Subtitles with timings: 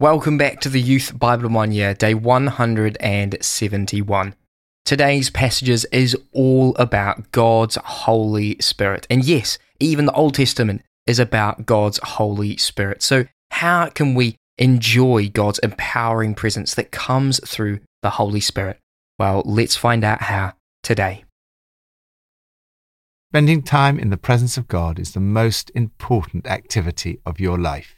[0.00, 4.34] Welcome back to the Youth Bible One Year, day 171.
[4.84, 9.08] Today's passages is all about God's Holy Spirit.
[9.10, 13.02] And yes, even the Old Testament is about God's Holy Spirit.
[13.02, 18.78] So, how can we enjoy God's empowering presence that comes through the Holy Spirit?
[19.18, 20.52] Well, let's find out how
[20.84, 21.24] today.
[23.32, 27.97] Spending time in the presence of God is the most important activity of your life.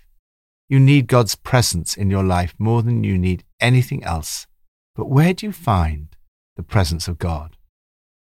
[0.70, 4.46] You need God's presence in your life more than you need anything else.
[4.94, 6.14] But where do you find
[6.54, 7.56] the presence of God?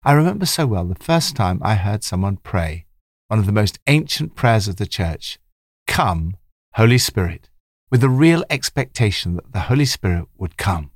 [0.04, 2.86] I remember so well the first time I heard someone pray,
[3.28, 5.38] one of the most ancient prayers of the church
[5.86, 6.38] Come,
[6.76, 7.50] Holy Spirit,
[7.90, 10.92] with the real expectation that the Holy Spirit would come.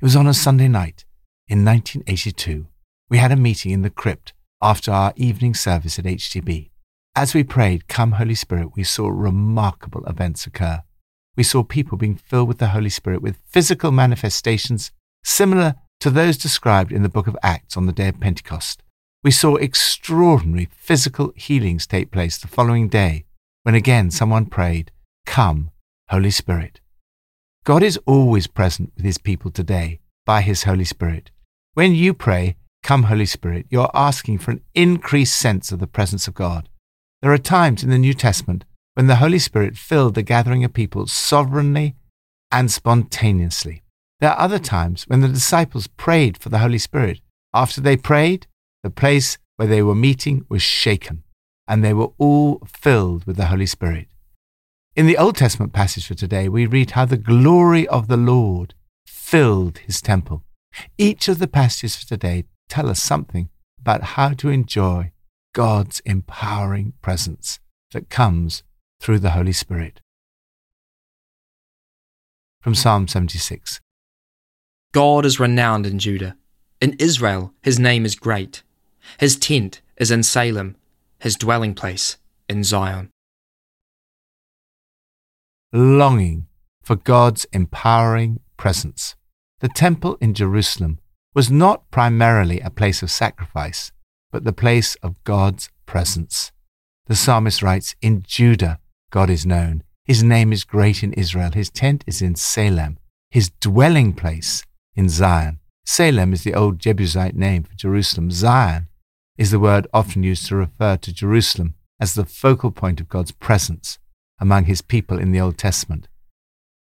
[0.00, 1.04] It was on a Sunday night
[1.46, 2.66] in 1982.
[3.08, 6.71] We had a meeting in the crypt after our evening service at HTB.
[7.14, 10.82] As we prayed, Come Holy Spirit, we saw remarkable events occur.
[11.36, 16.38] We saw people being filled with the Holy Spirit with physical manifestations similar to those
[16.38, 18.82] described in the book of Acts on the day of Pentecost.
[19.22, 23.26] We saw extraordinary physical healings take place the following day
[23.62, 24.90] when again someone prayed,
[25.26, 25.70] Come,
[26.08, 26.80] Holy Spirit.
[27.64, 31.30] God is always present with his people today by his Holy Spirit.
[31.74, 36.26] When you pray, Come, Holy Spirit, you're asking for an increased sense of the presence
[36.26, 36.70] of God.
[37.22, 40.74] There are times in the New Testament when the Holy Spirit filled the gathering of
[40.74, 41.94] people sovereignly
[42.50, 43.84] and spontaneously.
[44.18, 47.20] There are other times when the disciples prayed for the Holy Spirit.
[47.54, 48.48] After they prayed,
[48.82, 51.22] the place where they were meeting was shaken,
[51.68, 54.08] and they were all filled with the Holy Spirit.
[54.96, 58.74] In the Old Testament passage for today, we read how the glory of the Lord
[59.06, 60.42] filled his temple.
[60.98, 63.48] Each of the passages for today tell us something
[63.80, 65.11] about how to enjoy
[65.52, 67.60] God's empowering presence
[67.92, 68.62] that comes
[69.00, 70.00] through the Holy Spirit.
[72.60, 73.80] From Psalm 76
[74.92, 76.36] God is renowned in Judah.
[76.80, 78.62] In Israel, his name is great.
[79.18, 80.76] His tent is in Salem,
[81.18, 82.18] his dwelling place
[82.48, 83.10] in Zion.
[85.72, 86.46] Longing
[86.82, 89.16] for God's empowering presence.
[89.60, 90.98] The temple in Jerusalem
[91.34, 93.92] was not primarily a place of sacrifice,
[94.32, 96.50] but the place of God's presence.
[97.06, 99.84] The psalmist writes, In Judah, God is known.
[100.04, 101.52] His name is great in Israel.
[101.52, 102.98] His tent is in Salem.
[103.30, 104.64] His dwelling place
[104.96, 105.60] in Zion.
[105.84, 108.30] Salem is the old Jebusite name for Jerusalem.
[108.30, 108.88] Zion
[109.36, 113.32] is the word often used to refer to Jerusalem as the focal point of God's
[113.32, 113.98] presence
[114.40, 116.08] among his people in the Old Testament.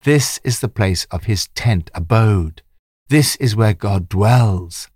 [0.03, 2.63] This is the place of his tent, abode.
[3.09, 4.89] This is where God dwells.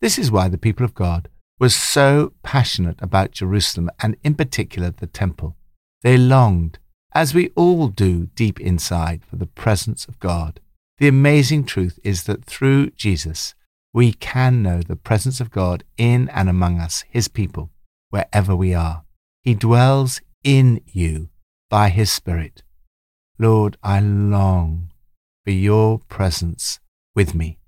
[0.00, 1.28] This is why the people of God
[1.58, 5.56] was so passionate about Jerusalem and in particular the temple.
[6.02, 6.78] They longed,
[7.14, 10.60] as we all do deep inside, for the presence of God.
[10.98, 13.54] The amazing truth is that through Jesus,
[13.92, 17.70] we can know the presence of God in and among us, His people,
[18.10, 19.04] wherever we are.
[19.42, 21.28] He dwells in you
[21.70, 22.62] by His Spirit.
[23.38, 24.90] Lord, I long
[25.44, 26.80] for your presence
[27.14, 27.58] with me.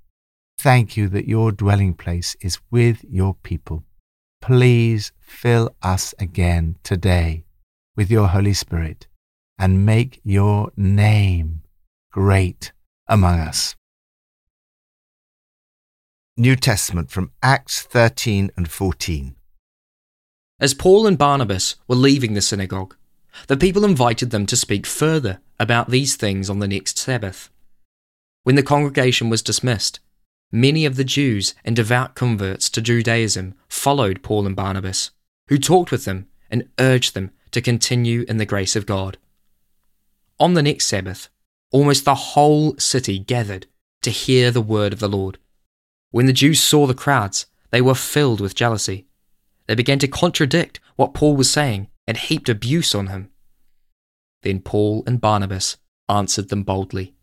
[0.59, 3.85] Thank you that your dwelling place is with your people.
[4.41, 7.45] Please fill us again today
[7.95, 9.07] with your Holy Spirit
[9.59, 11.63] and make your name
[12.11, 12.73] great
[13.07, 13.75] among us.
[16.37, 19.37] New Testament from Acts 13 and 14.
[20.59, 22.97] As Paul and Barnabas were leaving the synagogue,
[23.47, 27.51] the people invited them to speak further about these things on the next Sabbath.
[28.45, 30.01] When the congregation was dismissed,
[30.53, 35.11] Many of the Jews and devout converts to Judaism followed Paul and Barnabas,
[35.49, 39.19] who talked with them and urged them to continue in the grace of God.
[40.39, 41.29] On the next Sabbath,
[41.73, 43.67] almost the whole city gathered
[44.03, 45.39] to hear the word of the Lord.
[46.13, 49.07] When the Jews saw the crowds, they were filled with jealousy.
[49.67, 53.31] They began to contradict what Paul was saying and heaped abuse on him.
[54.43, 55.77] Then Paul and Barnabas
[56.09, 57.16] answered them boldly.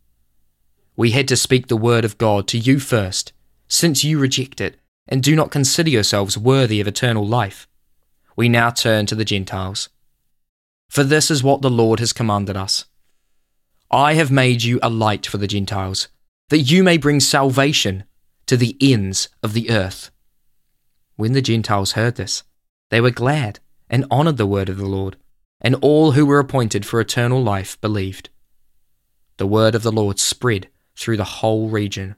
[0.96, 3.34] We had to speak the word of God to you first,
[3.68, 7.68] since you reject it and do not consider yourselves worthy of eternal life.
[8.36, 9.90] We now turn to the Gentiles.
[10.90, 12.86] For this is what the Lord has commanded us
[13.92, 16.08] I have made you a light for the Gentiles,
[16.50, 18.06] that you may bring salvation
[18.48, 20.10] to the ends of the earth.
[21.16, 22.44] When the Gentiles heard this,
[22.90, 23.60] they were glad
[23.90, 25.16] and honoured the word of the Lord,
[25.62, 28.30] and all who were appointed for eternal life believed.
[29.38, 32.16] The word of the Lord spread through the whole region.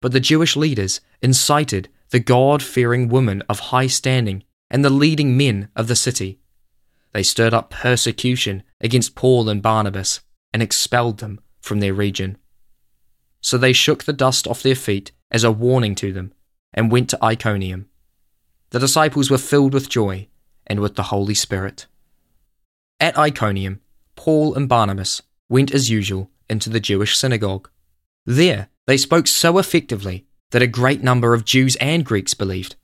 [0.00, 5.36] But the Jewish leaders incited the God fearing women of high standing and the leading
[5.36, 6.40] men of the city.
[7.12, 10.20] They stirred up persecution against Paul and Barnabas
[10.52, 12.38] and expelled them from their region.
[13.40, 16.32] So they shook the dust off their feet as a warning to them
[16.72, 17.88] and went to Iconium.
[18.70, 20.28] The disciples were filled with joy
[20.66, 21.86] and with the Holy Spirit.
[23.00, 23.80] At Iconium,
[24.16, 27.68] Paul and Barnabas went as usual into the Jewish synagogue.
[28.26, 32.76] There, they spoke so effectively that a great number of Jews and Greeks believed.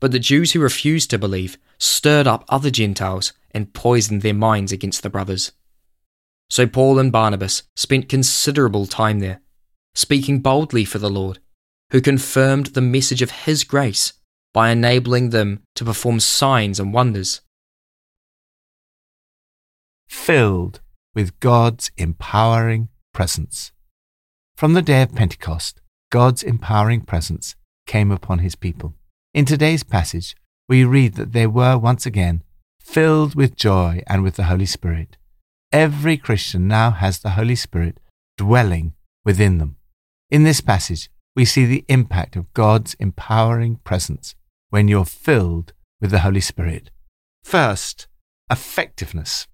[0.00, 4.72] But the Jews who refused to believe stirred up other Gentiles and poisoned their minds
[4.72, 5.52] against the brothers.
[6.50, 9.40] So Paul and Barnabas spent considerable time there,
[9.94, 11.40] speaking boldly for the Lord,
[11.90, 14.14] who confirmed the message of his grace
[14.54, 17.40] by enabling them to perform signs and wonders.
[20.08, 20.80] Filled
[21.14, 23.72] with God's empowering presence.
[24.58, 27.54] From the day of Pentecost, God's empowering presence
[27.86, 28.92] came upon his people.
[29.32, 30.34] In today's passage,
[30.68, 32.42] we read that they were once again
[32.80, 35.16] filled with joy and with the Holy Spirit.
[35.70, 38.00] Every Christian now has the Holy Spirit
[38.36, 38.94] dwelling
[39.24, 39.76] within them.
[40.28, 44.34] In this passage, we see the impact of God's empowering presence
[44.70, 46.90] when you're filled with the Holy Spirit.
[47.44, 48.08] First,
[48.50, 49.46] effectiveness.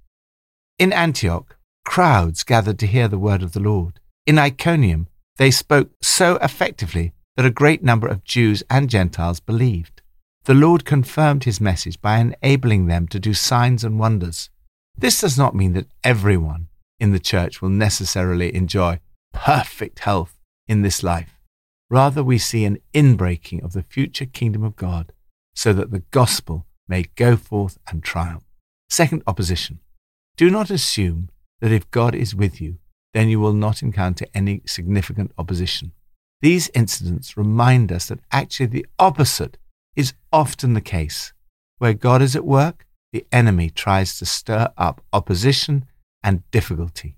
[0.79, 4.01] In Antioch, crowds gathered to hear the word of the Lord.
[4.27, 10.01] In Iconium, they spoke so effectively that a great number of Jews and Gentiles believed.
[10.45, 14.49] The Lord confirmed his message by enabling them to do signs and wonders.
[14.97, 16.69] This does not mean that everyone
[16.99, 19.01] in the church will necessarily enjoy
[19.33, 21.39] perfect health in this life.
[21.91, 25.13] Rather, we see an inbreaking of the future kingdom of God
[25.55, 28.45] so that the gospel may go forth and triumph.
[28.89, 29.81] Second opposition.
[30.37, 31.29] Do not assume
[31.61, 32.79] that if God is with you,
[33.15, 35.93] then you will not encounter any significant opposition.
[36.43, 39.57] These incidents remind us that actually the opposite
[39.97, 41.33] is often the case.
[41.79, 45.87] Where God is at work, the enemy tries to stir up opposition
[46.23, 47.17] and difficulty.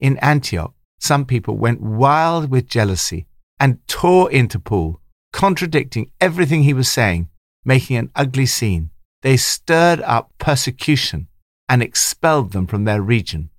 [0.00, 3.26] In Antioch, some people went wild with jealousy
[3.60, 5.00] and tore into Paul,
[5.32, 7.28] contradicting everything he was saying,
[7.64, 8.90] making an ugly scene.
[9.22, 11.28] They stirred up persecution
[11.68, 13.50] and expelled them from their region.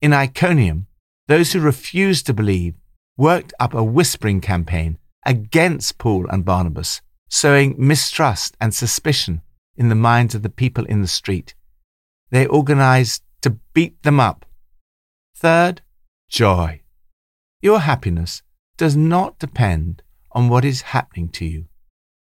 [0.00, 0.86] In Iconium,
[1.28, 2.74] those who refused to believe
[3.16, 9.42] worked up a whispering campaign against Paul and Barnabas, sowing mistrust and suspicion
[9.76, 11.54] in the minds of the people in the street.
[12.30, 14.46] They organized to beat them up.
[15.36, 15.82] Third,
[16.28, 16.80] joy.
[17.60, 18.42] Your happiness
[18.76, 20.02] does not depend
[20.32, 21.66] on what is happening to you.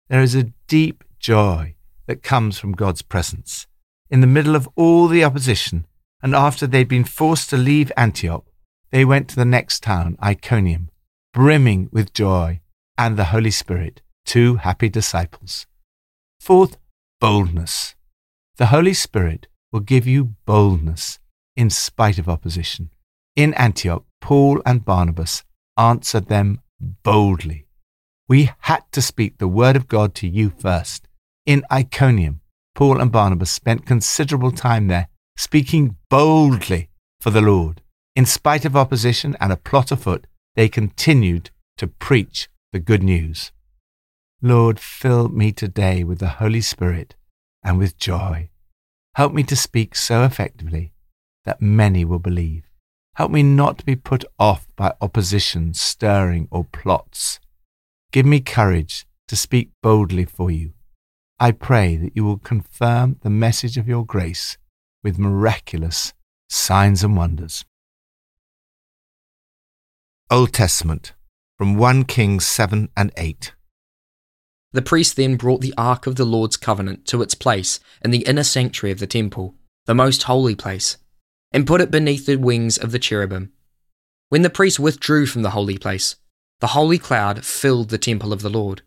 [0.08, 1.76] There is a deep joy
[2.08, 3.68] that comes from God's presence.
[4.10, 5.88] In the middle of all the opposition,
[6.22, 8.46] and after they'd been forced to leave Antioch,
[8.94, 10.92] they went to the next town, Iconium,
[11.34, 12.62] brimming with joy
[12.96, 15.66] and the Holy Spirit, two happy disciples.
[16.40, 16.78] Fourth,
[17.20, 17.96] boldness.
[18.58, 21.18] The Holy Spirit will give you boldness
[21.58, 22.92] in spite of opposition.
[23.36, 25.44] In Antioch, Paul and Barnabas
[25.76, 27.66] answered them boldly.
[28.30, 31.08] We had to speak the word of God to you first.
[31.48, 32.42] In Iconium,
[32.76, 36.90] Paul and Barnabas spent considerable time there speaking boldly
[37.20, 37.83] for the Lord.
[38.16, 43.52] In spite of opposition and a plot afoot, they continued to preach the good news.
[44.42, 47.16] Lord, fill me today with the Holy Spirit
[47.64, 48.50] and with joy.
[49.16, 50.92] Help me to speak so effectively
[51.46, 52.64] that many will believe.
[53.16, 57.40] Help me not to be put off by opposition, stirring, or plots.
[58.12, 60.74] Give me courage to speak boldly for you.
[61.40, 64.58] I pray that you will confirm the message of your grace
[65.04, 66.14] with miraculous
[66.50, 67.66] signs and wonders.
[70.32, 71.14] Old Testament,
[71.58, 73.54] from 1 Kings 7 and 8.
[74.72, 78.26] The priest then brought the ark of the Lord's covenant to its place in the
[78.26, 79.54] inner sanctuary of the temple,
[79.86, 80.98] the most holy place,
[81.52, 83.52] and put it beneath the wings of the cherubim.
[84.30, 86.16] When the priest withdrew from the holy place,
[86.62, 88.82] the holy cloud filled the temple of the Lord,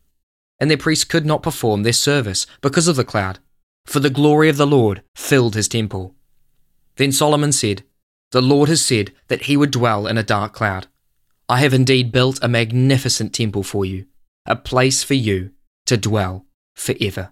[0.58, 3.38] and the priests could not perform their service because of the cloud,
[3.84, 6.14] for the glory of the Lord filled his temple.
[6.96, 7.84] Then Solomon said,
[8.32, 10.88] The Lord has said that he would dwell in a dark cloud.
[11.48, 14.06] I have indeed built a magnificent temple for you,
[14.46, 15.52] a place for you
[15.86, 17.30] to dwell forever.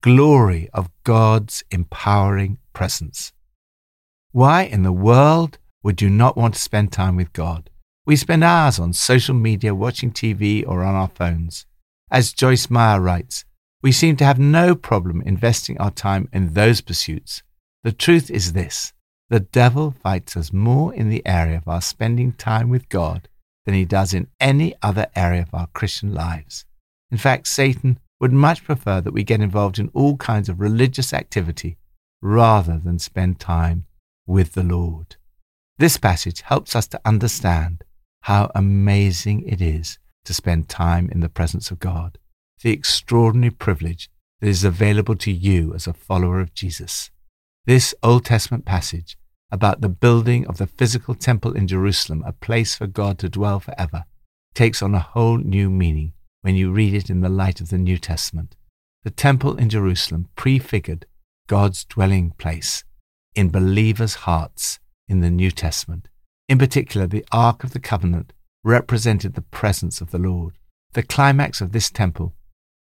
[0.00, 3.32] Glory of God's empowering presence.
[4.30, 7.68] Why in the world would you not want to spend time with God?
[8.06, 11.66] We spend hours on social media, watching TV, or on our phones.
[12.12, 13.44] As Joyce Meyer writes,
[13.82, 17.42] we seem to have no problem investing our time in those pursuits.
[17.82, 18.92] The truth is this
[19.30, 23.28] the devil fights us more in the area of our spending time with God
[23.64, 26.64] than he does in any other area of our Christian lives.
[27.12, 31.14] In fact, Satan would much prefer that we get involved in all kinds of religious
[31.14, 31.76] activity
[32.20, 33.86] rather than spend time
[34.26, 35.16] with the Lord.
[35.78, 37.84] This passage helps us to understand
[38.22, 42.18] how amazing it is to spend time in the presence of God,
[42.62, 44.10] the extraordinary privilege
[44.40, 47.10] that is available to you as a follower of Jesus.
[47.64, 49.16] This Old Testament passage
[49.52, 53.60] about the building of the physical temple in Jerusalem, a place for God to dwell
[53.60, 54.04] forever,
[54.54, 57.78] takes on a whole new meaning when you read it in the light of the
[57.78, 58.56] New Testament.
[59.02, 61.06] The temple in Jerusalem prefigured
[61.48, 62.84] God's dwelling place
[63.34, 64.78] in believers' hearts
[65.08, 66.08] in the New Testament.
[66.48, 70.58] In particular, the Ark of the Covenant represented the presence of the Lord.
[70.92, 72.34] The climax of this temple,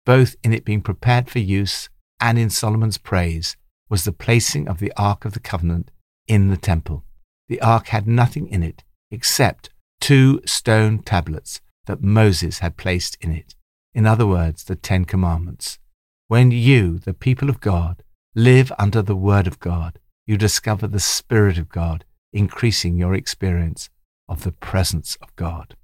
[0.06, 3.58] both in it being prepared for use and in Solomon's praise,
[3.90, 5.92] was the placing of the Ark of the Covenant
[6.28, 7.04] in the temple.
[7.48, 13.32] The ark had nothing in it except two stone tablets that Moses had placed in
[13.32, 13.56] it.
[13.94, 15.80] In other words, the Ten Commandments.
[16.28, 18.04] When you, the people of God,
[18.34, 22.04] live under the Word of God, you discover the Spirit of God,
[22.34, 23.90] increasing your experience
[24.28, 25.76] of the presence of God.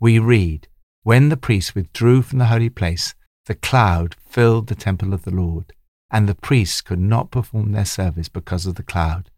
[0.00, 0.68] We read,
[1.04, 3.14] When the priests withdrew from the holy place,
[3.46, 5.72] the cloud filled the temple of the Lord,
[6.10, 9.30] and the priests could not perform their service because of the cloud,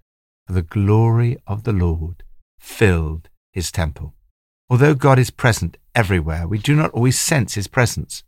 [0.55, 2.23] the glory of the Lord
[2.59, 4.15] filled his temple.
[4.71, 8.23] Although God is present everywhere, we do not always sense his presence.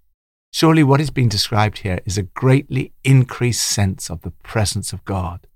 [0.52, 5.04] Surely what is being described here is a greatly increased sense of the presence of
[5.04, 5.46] God.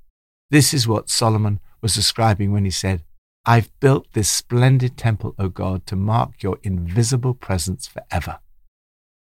[0.50, 3.02] This is what Solomon was describing when he said,
[3.46, 8.38] I've built this splendid temple, O God, to mark your invisible presence forever.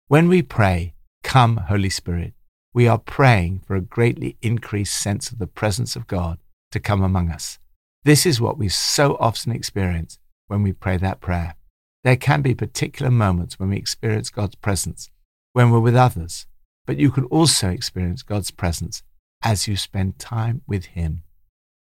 [0.08, 2.34] When we pray, Come, Holy Spirit,
[2.74, 6.40] we are praying for a greatly increased sense of the presence of God
[6.72, 7.60] to come among us.
[8.04, 11.56] This is what we so often experience when we pray that prayer.
[12.04, 15.10] There can be particular moments when we experience God's presence,
[15.54, 16.46] when we're with others,
[16.86, 19.04] but you can also experience God's presence
[19.44, 21.24] as you spend time with Him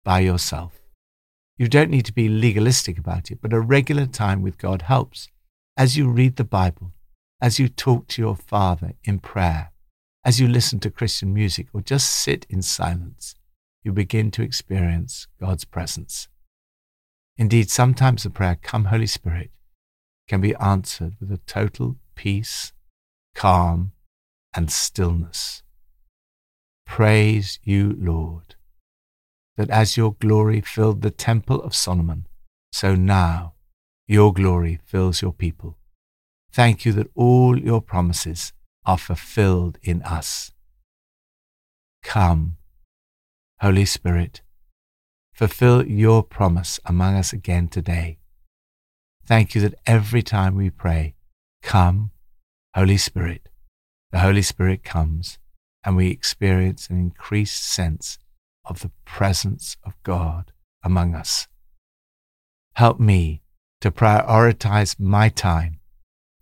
[0.03, 0.73] by yourself.
[1.57, 5.29] You don't need to be legalistic about it, but a regular time with God helps.
[5.75, 6.91] As you read the Bible,
[7.41, 9.71] as you talk to your Father in prayer,
[10.23, 13.35] as you listen to Christian music, or just sit in silence,
[13.87, 16.27] you begin to experience God's presence.
[17.37, 19.49] Indeed, sometimes the prayer, Come, Holy Spirit,
[20.27, 22.73] can be answered with a total peace,
[23.33, 23.93] calm,
[24.53, 25.63] and stillness.
[26.85, 28.55] Praise you, Lord,
[29.55, 32.27] that as your glory filled the temple of Solomon,
[32.73, 33.53] so now
[34.05, 35.77] your glory fills your people.
[36.51, 38.51] Thank you that all your promises
[38.85, 40.51] are fulfilled in us.
[42.03, 42.57] Come,
[43.59, 44.41] Holy Spirit,
[45.33, 48.19] fulfill your promise among us again today.
[49.25, 51.15] Thank you that every time we pray,
[51.63, 52.11] Come,
[52.75, 53.49] Holy Spirit,
[54.11, 55.39] the Holy Spirit comes
[55.83, 58.19] and we experience an increased sense
[58.63, 60.51] of the presence of God
[60.83, 61.47] among us.
[62.75, 63.41] Help me
[63.81, 65.79] to prioritize my time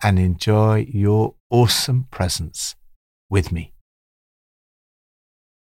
[0.04, 2.76] and enjoy your awesome presence
[3.30, 3.72] with me.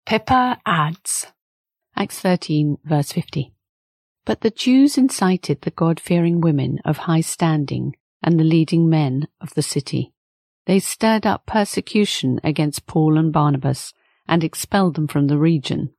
[0.06, 1.26] Pippa adds
[2.02, 3.52] Acts 13, verse 50.
[4.24, 9.28] But the Jews incited the God fearing women of high standing and the leading men
[9.42, 10.14] of the city.
[10.66, 13.94] They stirred up persecution against Paul and Barnabas
[14.30, 15.90] and expelled them from the region.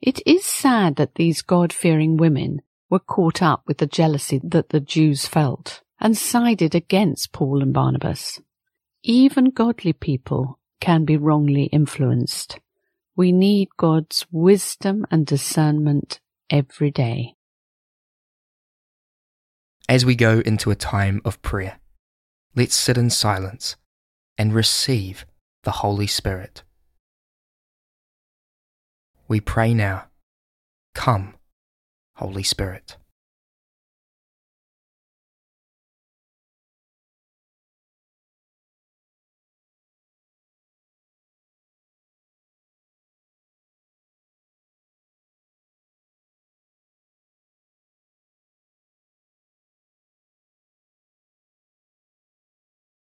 [0.00, 4.68] It is sad that these God fearing women were caught up with the jealousy that
[4.68, 8.40] the Jews felt and sided against Paul and Barnabas.
[9.02, 12.60] Even godly people can be wrongly influenced.
[13.20, 17.34] We need God's wisdom and discernment every day.
[19.90, 21.80] As we go into a time of prayer,
[22.56, 23.76] let's sit in silence
[24.38, 25.26] and receive
[25.64, 26.62] the Holy Spirit.
[29.28, 30.06] We pray now,
[30.94, 31.34] Come,
[32.16, 32.96] Holy Spirit.